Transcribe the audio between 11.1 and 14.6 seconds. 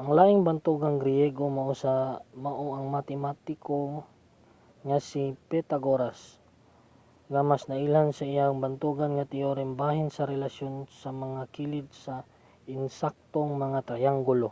mga kilid sa ensaktong mga triyanggulo